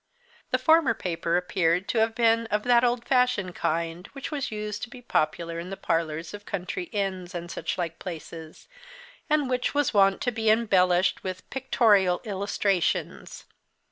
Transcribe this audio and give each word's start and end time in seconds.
This 0.49 0.63
former 0.63 0.95
paper 0.95 1.37
appeared 1.37 1.87
to 1.89 1.99
have 1.99 2.15
been 2.15 2.47
of 2.47 2.63
that 2.63 2.83
old 2.83 3.05
fashioned 3.05 3.53
kind 3.53 4.07
which 4.13 4.31
used 4.51 4.81
to 4.81 4.89
be 4.89 4.99
popular 4.99 5.59
in 5.59 5.69
the 5.69 5.77
parlours 5.77 6.33
of 6.33 6.43
country 6.43 6.85
inns, 6.85 7.35
and 7.35 7.51
such 7.51 7.77
like 7.77 7.99
places, 7.99 8.67
and 9.29 9.47
which 9.47 9.75
was 9.75 9.93
wont 9.93 10.19
to 10.21 10.31
be 10.31 10.49
embellished 10.49 11.23
with 11.23 11.47
"pictorial 11.51 12.19
illustrations." 12.23 13.45